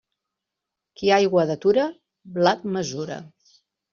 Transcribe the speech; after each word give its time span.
Qui 1.01 1.11
aigua 1.17 1.43
detura, 1.51 1.85
blat 2.37 2.65
mesura. 2.79 3.21